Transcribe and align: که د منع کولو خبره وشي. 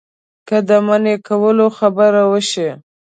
که 0.47 0.57
د 0.67 0.71
منع 0.87 1.15
کولو 1.27 1.65
خبره 1.77 2.21
وشي. 2.31 2.69